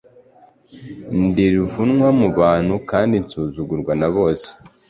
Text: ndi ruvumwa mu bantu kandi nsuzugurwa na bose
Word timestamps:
ndi 1.23 1.45
ruvumwa 1.55 2.07
mu 2.19 2.27
bantu 2.39 2.75
kandi 2.89 3.15
nsuzugurwa 3.23 3.93
na 3.99 4.09
bose 4.15 4.49